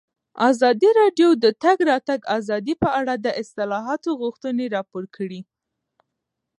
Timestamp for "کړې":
5.15-5.41